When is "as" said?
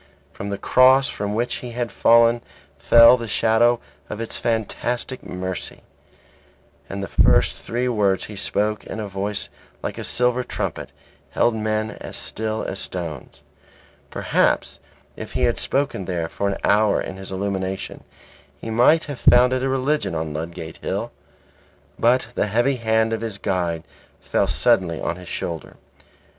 12.01-12.17, 12.63-12.79